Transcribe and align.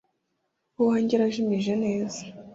uwanjye 0.79 1.11
arajimije 1.15 1.73
neza 1.83 2.21